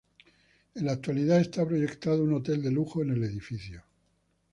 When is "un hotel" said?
2.23-2.63